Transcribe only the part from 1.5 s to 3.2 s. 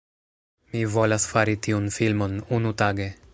tiun filmon, unutage